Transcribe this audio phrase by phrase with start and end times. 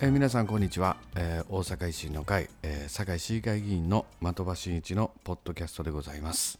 [0.00, 6.58] えー皆さんこんにちは、えー大阪維新の会、えー堺市議会議員の的場真一のポッドキャストでございます、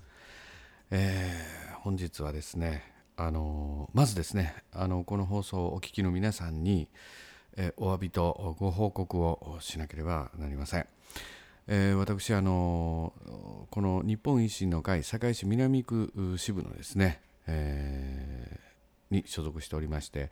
[0.91, 6.89] えー本日はですねあのーまずですねあのこの放送をお聞きの皆さんに、
[7.56, 10.87] えーお詫びとご報告をしなければなりません。
[11.66, 13.12] えー私あの
[13.70, 18.64] この日本維新の会堺市南区支部のですね、えー
[19.11, 20.30] に所属しておりまして、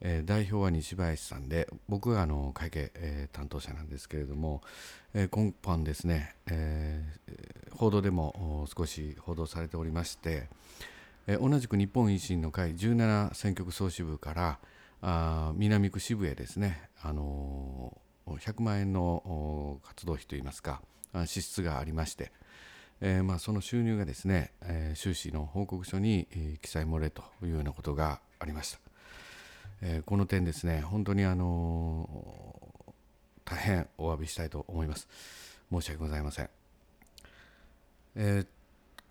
[0.00, 4.62] えー代表は西林さんで僕があの会計、え担当者なんですけれども、
[5.14, 10.48] えー今般ですね、えー報道でも少し報道されておりまして、
[11.26, 14.58] えー同じく日本維新の会17選挙区総支部から
[15.02, 20.80] あ南区支部へですね、あのー100万円の活動費といいますか
[21.26, 22.32] 支出がありまして、
[23.02, 26.26] えーまあ、その収入がですね、えー収支の報告書に、
[26.62, 28.83] 記載漏れというようなことがありました。
[29.86, 32.08] えーこの点ですね、本当にあの
[33.44, 35.06] 大変お詫びしたいと思います。
[35.70, 36.48] 申し訳ございません。
[38.16, 38.46] えー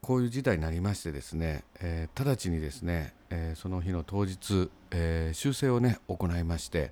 [0.02, 6.92] こういう事態になりましてですね、えー直ちにですね、えその日の当日、え修正をね行いまして、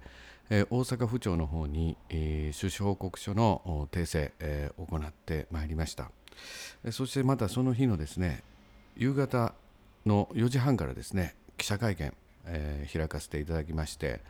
[0.52, 6.12] え大阪府庁の方に、えー収支報告書の訂正、え行ってまいりました。
[6.86, 8.44] えそしてまたその日のですね、
[8.96, 9.56] 夕方
[10.06, 12.14] の4時半からですね、記者会見、
[12.46, 14.22] えー開かせていただきまして、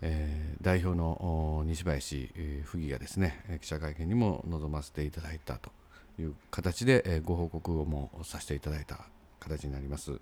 [0.00, 5.70] えー代表の西林えー府議がですね、記者会見にも臨ませていただいたと
[6.18, 9.06] いう形で、えーご報告をもさせていただいた
[9.40, 10.20] 形になります。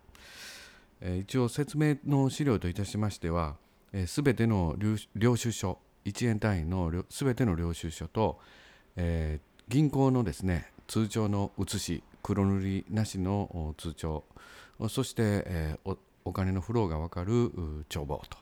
[1.01, 3.57] えー一応説明の資料といたしましては、
[4.07, 4.77] すべての
[5.15, 8.39] 領収書、1円単位のすべての領収書と、
[8.97, 14.25] えー銀行のですね通帳の写し、黒塗りなしの通帳、
[14.89, 15.99] そして、えー
[16.31, 17.51] お金のフローが分かる
[17.89, 18.39] 帳簿と、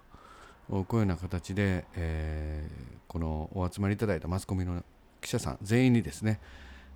[0.68, 4.84] こういうような形で、えーこのお集まりいただいたマスコミの
[5.22, 6.40] 記者さん全員にですね、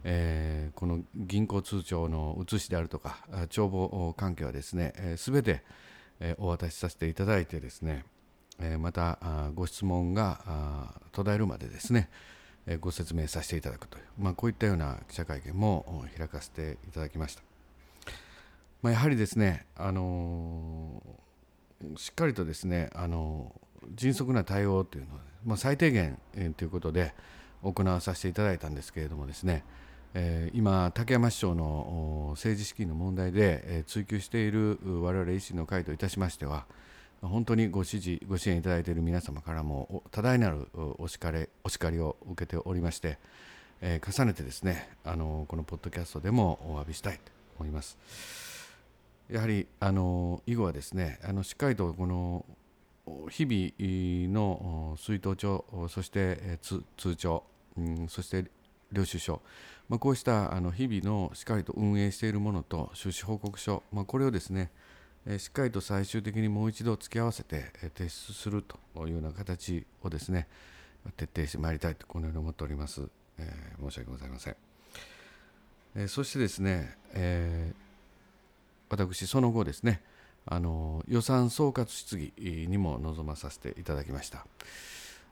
[0.05, 5.63] えーこの銀行通帳の写しであるとか帳簿関係はですねすべ、て、
[6.21, 8.05] えお渡しさせていただいてですね、
[8.61, 12.11] えまたご質問が途絶えるまでですね、
[12.67, 17.52] えご説明させていただくという、まあ、こういったような記者会見も開かせていただきました。
[18.83, 21.23] まあ、やはりですね、あのー
[21.97, 23.63] しっかりとですね、あのー
[23.97, 26.19] 迅速な対応というのは、まあ、最低限、
[26.57, 27.15] ということで
[27.63, 29.65] 行わさせていただいたんですけれどもですね、
[30.15, 36.67] えー今、竹山市長の政治資金の問題で、追及している我々維新の会といたしましては、
[37.21, 40.69] 本当にご支持、ご支援いただいている皆様からも多大なる
[40.99, 43.19] お叱れお叱りを受けておりまして、
[43.81, 48.62] えー重ねてですね、あのこのポッドキャストでもお詫びしたいと思います。
[49.33, 52.45] やはりあの以後はですね、あのしっかりとこの
[53.31, 57.43] 日々の水筒帳、そして通帳、
[57.79, 58.51] うん、そして
[58.93, 59.41] 領収書、
[59.89, 64.71] まあ、こうしたあの日々のしっかりと運営しているものと収支報告書、まあ、これをですね、
[65.39, 70.47] しっかりと最終的にもう一度付き合わせて提出するというような形をですね
[71.17, 74.57] 徹底してまいりたいとこのように思っております、えー申し訳ございません、
[75.97, 77.92] えーそしてですね、えー
[78.93, 80.03] 私その後ですね
[80.45, 82.33] あの予算総括質疑
[82.69, 84.47] にも臨まさせていただきました。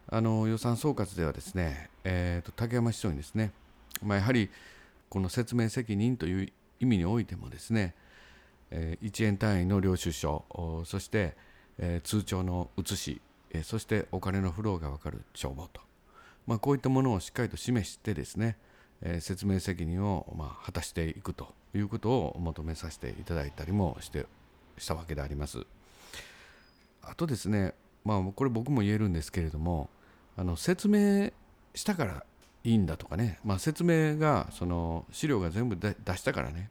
[0.08, 3.52] あの予算総括ではですね、えーと竹山市長にですね、
[4.02, 4.48] まあ、やはり
[5.10, 7.94] この説明責任という意味においてもですね、
[8.70, 10.44] えー1円単位の領収書
[10.86, 11.36] そして、
[11.78, 13.20] えー通帳の写し、
[13.50, 15.82] えーそしてお金のフローが分かる帳簿と、
[16.46, 18.56] まあ、こういったものをしっかりと示してですね、
[19.02, 24.26] え説明責任を、ま、果たしていくということを求めさせていただいたりもして
[24.78, 25.66] したわけであります。
[27.02, 27.74] あとですね、
[28.04, 29.88] まあ、これ僕も言えるんですけれども
[30.36, 31.30] あの説明
[31.74, 32.24] したから
[32.62, 36.70] いいんだとかね、まあ、説明がその資料が全部出出したからね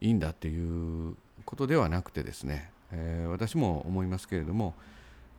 [0.00, 4.74] いいんだっていうことではなくてですね、えー私も思いますけれども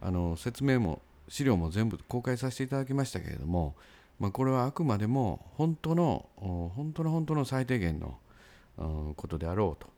[0.02, 3.76] あの説明も資料も全部公開させていただきましたけれども、
[4.20, 8.18] まあ、これはあくまでも本当の本当の本当の最低限の
[9.16, 9.92] ことであろうと。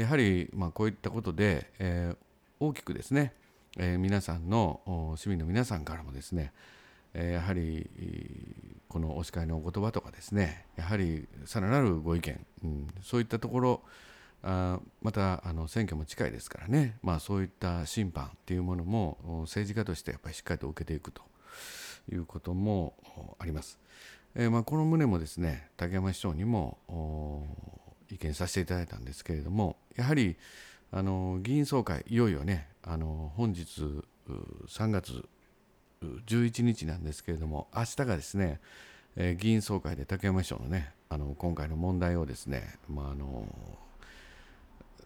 [0.00, 2.16] やはりまあこういったことで、えー
[2.60, 3.34] 大きくですね、
[3.76, 6.52] えー皆さんの市民の皆さんからもですね、
[7.14, 7.88] やはり
[8.88, 13.82] このお叱りのお言葉とかですねやはりさらなるご意見、うん、そういったところ
[14.42, 21.22] あまたあの選挙も近いですからね、まあ、そういった審判っていうものも政治家としてやっぱりしっかりと受けていくと。
[22.10, 22.94] いうことも
[23.38, 23.78] あります。
[24.36, 27.46] えーまあ、この旨もですね竹山市長にも
[28.10, 30.36] 意見させていただいたんですけれどもやはり
[30.90, 34.02] あの議員総会いよいよねあの本日
[34.68, 35.24] 3月
[36.26, 38.60] 11日なんですけれども明日がですね、
[39.16, 43.46] えー、議員総会で竹山市長のねあの今回の問題をですね、まあ、あの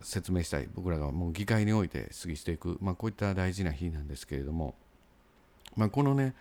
[0.02, 4.74] 説明したい僕らがもう議会において質疑していく、まあ、こういった大事な日なんですけれども、
[5.76, 6.34] まあ、このね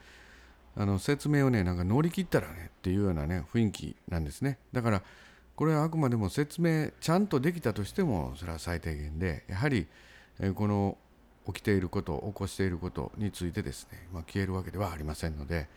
[0.80, 4.60] あの説明をねなんか乗り切ったらねっていうようなね雰囲気なんですね。
[4.72, 5.02] だから
[5.56, 9.88] これはあくまでも説明ちゃんとできたとしてもそれは最低限でやはり
[10.54, 10.98] この
[11.48, 15.68] 起きていること起こしていることについてですね、まあ、消えるわけではありませんので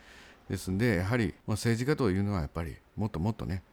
[0.49, 3.63] ですんでやはり政治家というのはやっぱりもっともっとね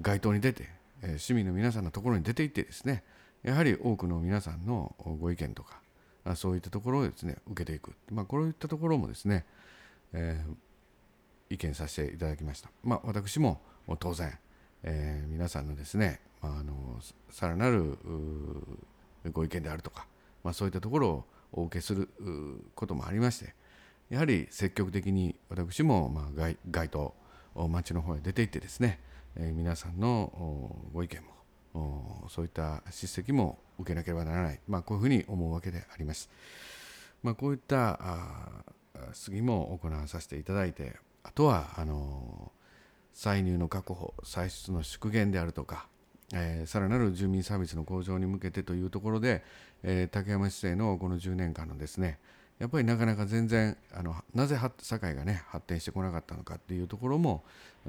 [0.00, 0.70] 街頭に出て
[1.18, 3.02] 市民の皆さんのところに出ていってですね
[3.42, 5.80] やはり多くの皆さんのご意見とか
[6.36, 9.44] そういったところをですね受けていく、まあ、こういったところもですね、
[10.12, 10.54] えー、
[11.50, 12.70] 意見させていただきました。
[12.82, 13.60] まあ、私も
[13.98, 14.38] 当然、
[14.84, 17.00] えー、皆さんのですね、まあ、あの
[17.30, 17.98] さらなる
[19.32, 20.06] ご意見であるとか、
[20.42, 22.08] まあ、そういったところをお受けする
[22.74, 23.54] こともありまして
[24.08, 27.14] やはり積極的に私もまあ街街頭
[27.54, 29.00] 町の方へ出て行ってですね、
[29.36, 31.20] えー、皆さんのご意見
[31.74, 36.30] もそういった叱責も受けなければならない、まあ、こういうふうに思うわけであります。
[37.22, 37.98] まあ、こういった
[39.12, 42.52] 質疑も行わさせていただいてあとはあの
[43.12, 45.86] 歳入の確保歳出の縮減であるとか
[46.32, 49.42] えー、さらなる住民サービスの向上に向けてというところで、
[49.82, 52.18] えー、竹山市政のこの10年間のですね
[52.58, 57.42] やっぱりなかなか全然あのなぜ堺がね発展してこなかったのかっていうところも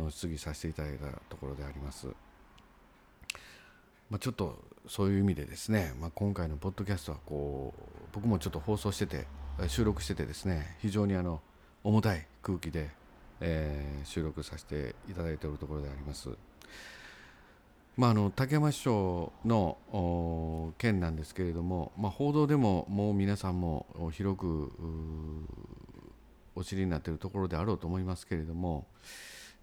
[0.10, 2.08] 質疑させていただいたところであります。
[4.10, 7.82] まあ、ちょっとそういう意味でですね、まあ、今回のポッドキャストはこう
[8.14, 9.26] 僕もちょっと放送してて
[9.68, 11.42] 収録しててですね非常にあの
[11.84, 12.90] 重たい空気で、
[13.42, 16.30] えー、収録させていただいているところであります。
[17.98, 24.72] まあ、あの竹山市長の件なんですけれども、まあ、報道でももう皆さんも広く
[26.56, 28.88] お知りになっているところであろうと思いますけれども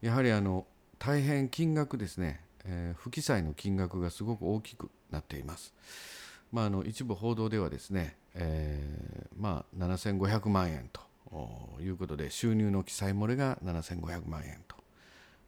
[0.02, 0.66] やはりあの
[0.98, 5.72] 大変金額ですね、えー、不記載の金額がすごく大きくなっています。
[6.52, 11.00] まあ、あの一部報道ではですね、えーまあ、7500万円と
[11.80, 14.76] いうことで収入の記載漏れが7500万円と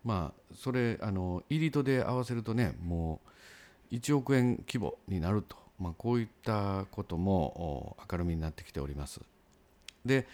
[0.05, 3.21] まあそれあの入りとで合わせるとねも
[3.91, 9.21] う1億円規模になると、まあ、こういったことも明るみになってきております。
[10.05, 10.27] で、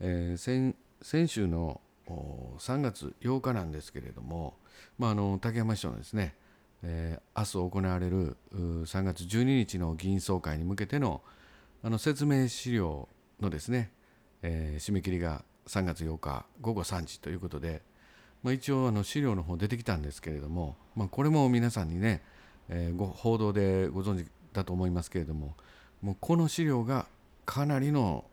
[0.00, 4.54] えー、先先週の3月8日なんですけれども、
[4.98, 6.34] まあ、あの竹山市長のですね、
[6.82, 11.22] えー、明日行われる3月12日の議員総会に向けての
[11.84, 13.08] あの説明資料
[13.40, 13.90] のですね、
[14.42, 17.82] えー、締め切りが3月8日午後3時ということで、
[18.42, 22.22] まあ、一応あの資料の方出てきたんですけれども、まあ、これも皆さんにね、
[22.68, 25.54] えー、ご報道でご存知だと思いますけれども
[26.02, 27.06] もうこの資料が
[27.46, 28.24] かなりの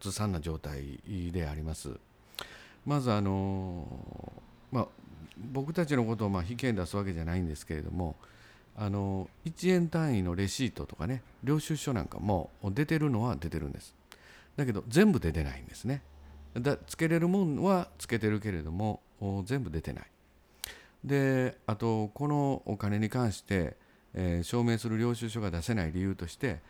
[0.00, 1.00] ずさんな状態
[1.32, 1.90] であります。
[2.84, 3.86] まずあの
[4.70, 4.86] まあ、
[5.52, 8.16] 僕たちのことをまあ引き出すわけじゃないんですけれども
[8.76, 13.94] あの1円単位のレシートとかね領収書なんかも出てるのは出てるんです
[14.56, 16.02] だけど全部出ないんですね
[16.54, 19.00] だつけれるもんはつけてるけれども
[19.44, 20.06] 全部出てない。
[21.04, 23.76] であとこのお金に関して、
[24.14, 26.60] えー、証明する領収書が出せない理由として、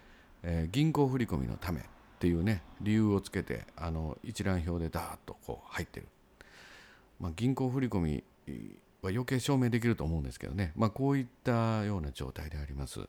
[0.43, 1.85] えー、銀行振込のためっ
[2.19, 6.07] ていうね理由をつけてあの一覧表でダーッとこう入ってる、
[7.21, 8.23] まあ、銀行振込
[9.03, 13.01] は余計証明できると思うんですけどね、まあ、こういったような状態であります。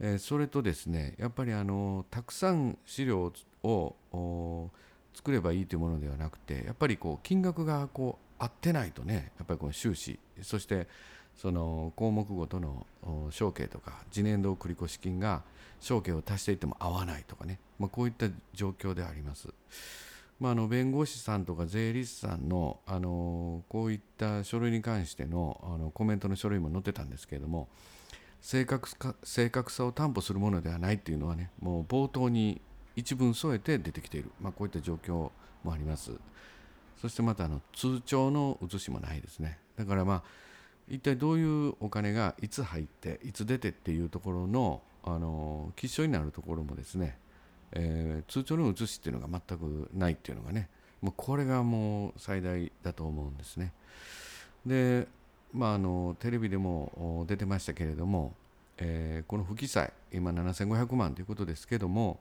[0.00, 3.32] えー、それとですねやっぱりあのたくさん資料を
[3.64, 4.70] を
[5.14, 10.86] 作ればいいというものではなくてやっぱりこう金額がこう合ってないとねやっぱりこの収支そして
[11.36, 12.86] その項目ごとの
[13.30, 15.42] 承継とか次年度繰越金が
[15.80, 19.48] 承継を足していっても合わないとかね、まあ、こういった状況であります。
[20.40, 27.68] まあ、あの弁護士さんとか税理士さんのあのこういった書類に関してのあのコメントの書類も載ってたんですけれども
[28.40, 32.60] 正確か正確さを担保するものではないっていうのはねもう冒頭に
[32.96, 35.30] 一文添えて出てきている、まあ、こういった状況
[35.62, 36.12] もあります。
[37.00, 39.58] そしてまたあの通帳の写しもないですね。
[39.76, 40.22] だからまあ
[40.88, 47.18] 一体どういうお金がいつ入っていつ出てっていうところのあの吉祥になるところもですね、
[47.72, 50.70] えー、通帳の写しっていうのが全くないっていうのがね
[51.02, 53.72] もうこれがもう最大だと思うんですね。
[54.64, 55.06] で
[55.52, 58.34] まああのテレビでも出てましたけれども、
[58.78, 62.18] えー、この不記載今7500万ということですけども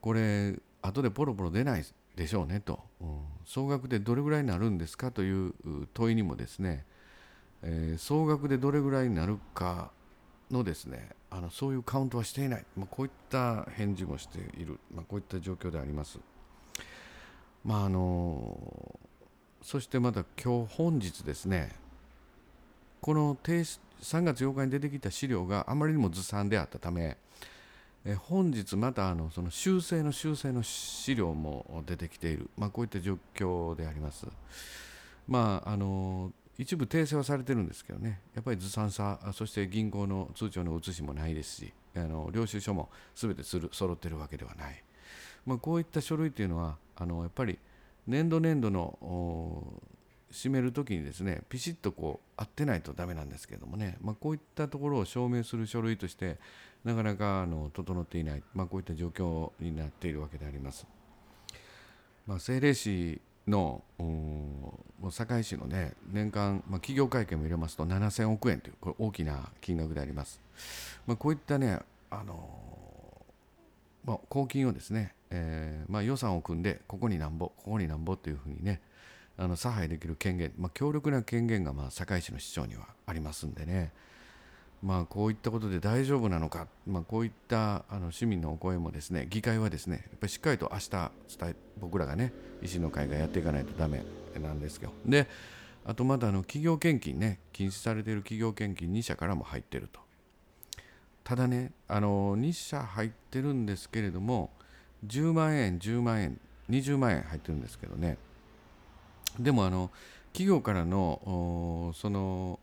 [0.00, 1.84] これ後でポロポロ出ない
[2.16, 5.54] でしょうねと、うん、総額でどれぐらいになるんですかという
[5.94, 6.84] 問いにもですね、
[7.62, 9.90] えー、総額でどれぐらいになるか
[10.50, 16.18] のですねあのそういうカウントはしていない、まあ、こういった返事もしている、まあ、こういった状況であります。
[17.64, 18.98] まああの
[19.62, 21.72] そしてまた今日本日ですね
[23.00, 23.78] この3
[24.22, 27.16] 月8日に出てきた資料があまりにもずさんであったため
[28.04, 34.26] え本日またあのその修正の修正の資料も出てきている、まあ、こういった状況であります。
[35.26, 44.82] まああの一部訂正はされてるんですけどね、やっぱりずさんさ、そして銀行の通帳の写しもないですし、あの領収書もすべてする揃っているわけではない。
[45.46, 47.60] まあ、こういった書類というのは、あのやっぱり
[48.08, 49.62] 年度年度の
[50.32, 56.38] 締めるときにですね、ピシッとこう合ってないとダメなんですけどもね、まあ、こういったところを証明する書類として、
[56.88, 60.86] なかなかあの整っていない、まあ、こういった状況になっているわけであります。
[62.26, 63.82] まあ、政令市の
[65.10, 70.40] 堺市のね年間、まあ、企業会計も入れますと7000億円というこれ大きな金額であります。
[71.06, 71.78] まあ、こういったね
[72.10, 72.48] あの
[74.04, 78.80] まあ、公金をですね、えーまあ、予算を組んでここになんぼここになんぼというふうにね
[79.36, 83.92] あの差配できる権限、まあ、強力な権限がまあ堺市の市長にはありますんでね、
[84.82, 91.10] まあ、こういったことで大丈夫なのか、まあ、こういったあの市民のお声もですね議会はですねやっぱりしっかりと明日伝
[91.50, 92.32] え僕らがね
[92.62, 94.04] 維新の会がやっていかないとダメ
[94.40, 94.92] なんですよ。
[95.04, 95.26] で
[95.84, 100.00] あとまだあの企業献金ね禁止されている企業献金2社からも入ってると。
[101.24, 104.50] ただねあの2社入ってるんですけれども
[105.06, 108.16] 10万円10万円20万円入ってるんですけどね
[109.38, 109.90] でもあの
[110.32, 112.58] 企業からのその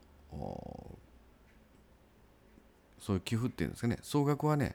[3.06, 3.98] そういう寄付っていうんですかね。
[4.02, 4.74] 総額はね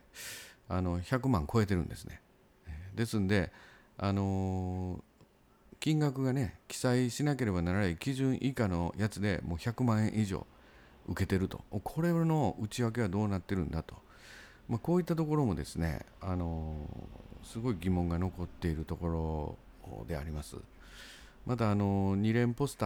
[0.69, 2.21] あの100万超えてるんですね。
[2.95, 3.51] ですんで
[3.97, 5.03] あの
[5.81, 10.47] 金額がね記載しなければならない基準以下のやつでもう100万円以上
[11.09, 11.59] 受けてると。
[11.83, 13.95] これの内訳はどうなってるんだと、
[14.69, 16.87] まあ、こういったところもですねあの
[17.43, 19.57] すごい疑問が残っているとこ
[19.89, 20.55] ろであります。
[21.45, 22.85] またあの2連ポスタ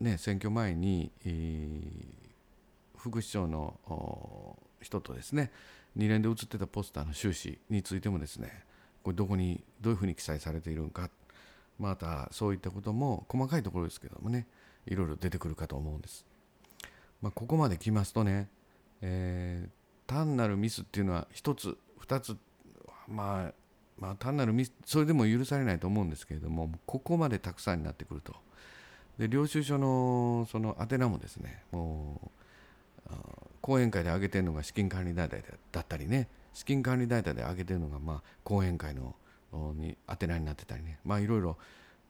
[0.00, 5.50] ーね選挙前に、えー、副市長の人とですね
[5.96, 8.64] 2連で写ってたポスターの収支についてもですね
[9.02, 11.10] これどこにどういうふうに記載されているのか
[11.78, 14.46] またそういったことも細かいところですけどもね
[14.86, 16.24] いろいろ出てくるかと思うんです。
[17.20, 18.48] まあ、ここまで来ますとね、
[19.02, 19.70] えー、
[20.06, 22.36] 単なるミスっていうのは1つ2つ、
[23.08, 23.52] まあ、
[23.98, 28.34] まあ単なるミスそれでも許されないと思うんですけれどもここまでたくさんになってくると。
[29.18, 32.30] で領収書のその宛名もですねも
[33.10, 33.12] う
[33.68, 39.14] 講演会で挙げてるのが資金管理代々だったりね資金管理代々で挙げてるのがまあ講演会の
[39.74, 41.58] に宛名になってたりねまあいろいろ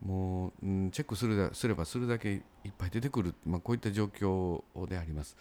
[0.00, 2.43] もう、うん、チェックするすればするだけいっ
[2.79, 5.37] ぱい出てくる、まあ、こういった状況であります。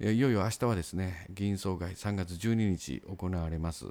[0.00, 3.86] いよいよ明日はですね議員総会3月12日行われます。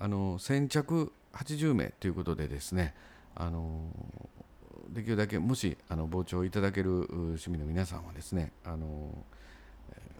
[0.00, 2.96] あの先着80名ということでですね
[3.36, 3.92] あの
[4.88, 9.24] できるだけもしあの傍聴いただける市民の皆さんはですねあの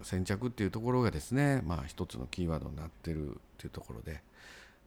[0.02, 4.22] 先着っていうところがですね、まあ、一つのキーワードになってるっていうところで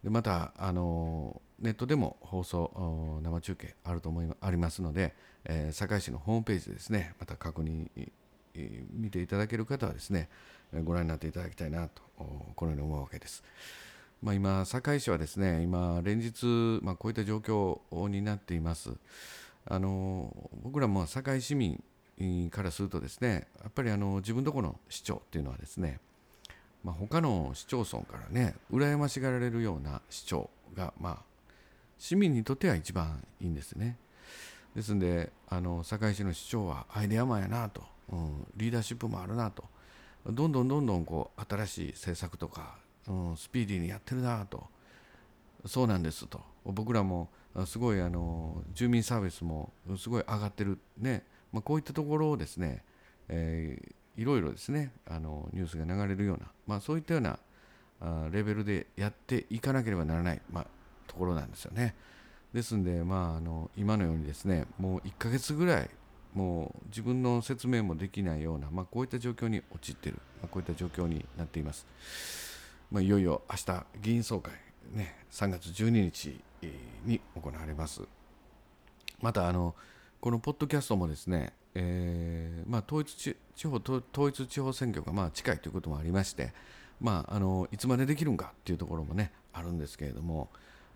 [0.04, 5.14] でまたあのネットでも放送生中継あると思いありますので、
[5.46, 7.88] えー、堺市のホームページでですねまた確認
[8.92, 10.30] 見ていただける方はですね
[10.84, 12.02] ご覧になっていただきたいなと
[12.56, 13.44] このように思うわけです。
[14.22, 18.92] まあ、今、堺市はですね今連日、まあ、こういった状況になっています。
[19.66, 21.82] あの僕らも堺市民
[22.52, 26.00] からするとですねやっぱりあの自分とこの市長っていうのはですね、
[26.84, 31.18] まあ、他の市町村からね羨ましがられるような市長がまあ
[31.98, 33.98] 市民にとっては一番いいんですね。
[34.76, 39.64] ですんであの堺市の市長はアイデアマンやなと、うん、リーダーシップもあるなと
[40.26, 42.76] どんどんどんどんこう新しい政策とか、
[43.08, 44.68] うん、スピーディーにやってるなと
[45.66, 47.30] そうなんですと僕らも
[47.66, 52.84] すごいあの住民サービスもすごい上がってるねまあ、こういったところをですね、
[53.30, 57.40] えー、いろいろですねあのニュースが流れるような、まあ、そういったような
[58.02, 60.68] あレベルでやっていかなければならない、まあ、
[61.08, 61.96] ところなんですよね。
[62.54, 65.90] ですんで、まあ、あの今のようにですねもう1ヶ月ぐらい
[66.36, 71.86] もう自分の説明もできないような、まあ、こういった状況に陥っている、まあ、こういった状況になっています。
[72.92, 74.54] まあ、いよいよ明日議員総会、
[74.92, 76.40] ね、3月12日
[77.06, 78.02] に行われます。
[79.22, 79.74] またあの
[80.24, 86.54] このポッドキャストもですね、えーまあ、統一地方統一地方選挙がまあ近いということもありまして、
[87.02, 90.48] まあ、あのいつまでできるんかっていうところもねあるんですけれども、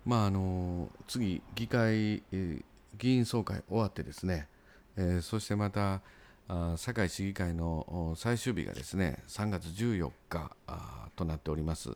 [0.06, 2.62] まあ、あの次議会、えー、
[2.96, 4.48] 議員総会終わってですね、
[4.96, 6.00] えー、そしてまた
[6.48, 11.90] あ堺市議会の最終日がですね3月14日あとなっております、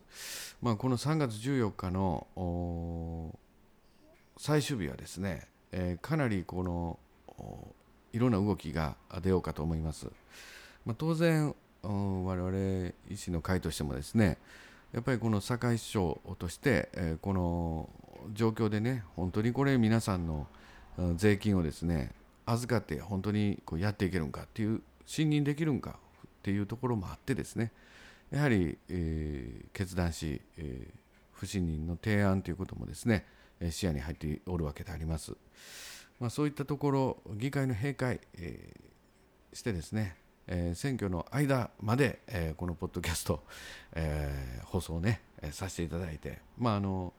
[0.61, 3.35] まあ、この3月14日の
[4.37, 6.99] 最終日はですねえー、かなりこの
[8.11, 10.07] いろんな動きが出ようかと思います。
[10.85, 14.37] まあ、当然我々医師の会としてもですね
[14.93, 17.89] やっぱりこの堺市長として、この
[18.33, 20.47] 状況でね本当にこれ皆さんの
[21.15, 22.11] 税金をですね
[22.45, 27.71] 預かって本当にこうやっていけるんかっていう信任できるんかっていうところもあってですね
[28.31, 30.87] やはり、え、決断し、え、
[31.33, 33.25] 不信任の提案ということもですね
[33.69, 35.33] 視野に入っておるわけであります。
[36.19, 40.15] まあ、そういったところ議会の閉会、えー、してですね、
[40.47, 43.43] えー、選挙の間まで、えー、このポッドキャスト、
[43.93, 47.13] えー、放送ね、えー、させていただいて、まあ、あの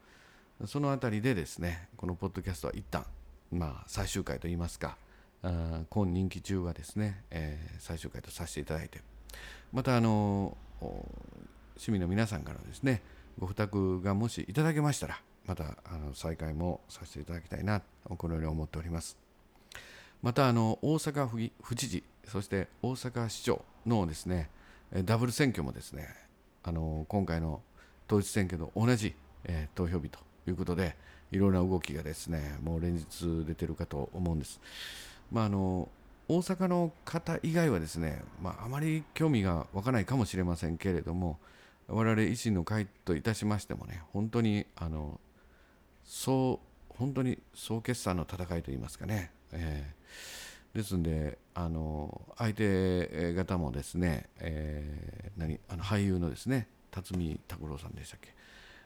[0.66, 3.04] そのあたりでですねこのポッドキャストは一旦、
[3.52, 4.96] まあ、最終回といいますか
[5.42, 9.00] あ今任期中はですね、えー、最終回とさせていただいて
[9.72, 10.56] またあの
[11.76, 13.02] 市民の皆さんからですね
[13.38, 17.82] ご負託がもしいただけましたらまたあの再開もさせていただきたいな
[18.16, 19.16] このように思っております
[20.22, 24.48] またあの大阪府府知事そして大阪市長のですね
[25.04, 26.08] ダブル選挙もですね
[26.62, 27.60] あの今回の
[28.06, 30.96] 統一選挙と同じ、えー、投票日ということで
[31.30, 34.60] いろんな動きがですねもう連日出てるかと思うんです。
[35.32, 35.88] まあ、あの
[36.28, 41.38] 大阪の方以外はですね、まあ、あまり興味が湧かないかもしれませんけれども
[41.88, 45.20] 我々維新の会といたしましてもね本当にあの
[46.04, 46.60] そ
[46.92, 58.34] う本当に総決算の戦いといいますかね、えー、ですんであの相手方もですね、えー、何あの俳優のですね辰巳拓郎さんでしたっけ、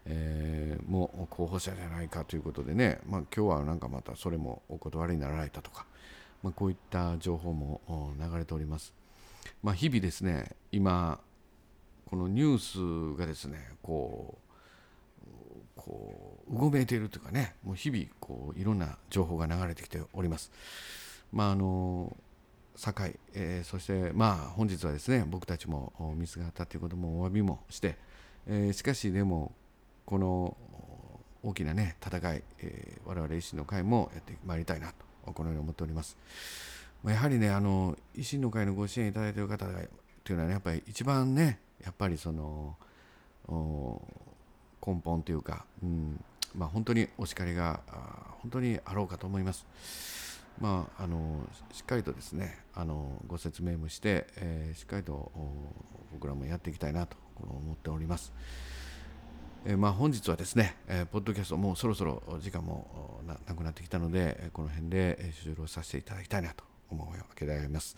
[0.07, 5.85] えー、もう候補者じゃないかということでね、まあ、今日はなんかまたそれもお断りになられたとか、
[6.43, 7.83] まあ、こういった情報も
[8.19, 8.95] 流れております。
[9.63, 11.21] まあ、日々ですね今
[12.07, 14.49] このニュースがですねこう
[15.77, 20.51] こうごめいているというかねもう日々こういろんな情報が流れてきております。
[21.33, 22.17] まああの
[22.77, 27.97] 堺、えー、そしてまあ本日はですね僕たちもミスがあったということもお詫びもして、
[28.47, 29.53] えー、しかしでも
[30.07, 30.57] この
[31.43, 34.93] 大きなね戦い、えー、我々維新の会もやってまいりたいな
[35.25, 36.17] とこのように思っております。
[37.03, 39.81] まあやはりねあの維新の会のご支援いただいている方が
[40.25, 42.77] というのはねやっぱり一番ねやっぱりその
[44.87, 47.81] 根本というか、うんまあ、本当にお叱りが
[48.43, 49.67] 本当にあろうかと思います。
[50.61, 55.31] まあ、あのしっかりとですねあのご説明もして、えー、しっかりと
[56.13, 58.33] 僕らもやっていきたいなと思っております。
[59.65, 67.97] えー、まあ、本日はですね、えー、ポッドキャストもうそろそろ時間もなくなってきたのでこの辺で終了させていただきたいなと思うわけであります。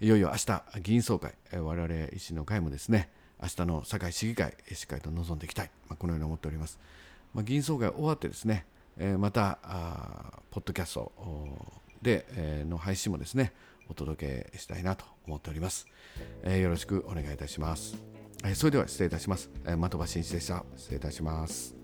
[0.00, 3.08] いよいよ明日議員総会、我々維新の会もですね、
[3.40, 6.78] 明日の堺市議会、しっかりと臨んでいきたい、まあ、このように思っております。
[7.34, 8.64] まあ、議員総会終わってですね、
[8.96, 11.12] えまたあポッドキャスト
[12.00, 13.52] で、えの配信もですね、
[13.88, 15.86] お届けしたいなと思っております。
[16.44, 17.96] えよろしくお願いいたします。
[18.44, 19.50] えそれでは失礼いたします。
[19.66, 20.64] え的場真一でした。
[20.76, 21.83] 失礼いたします。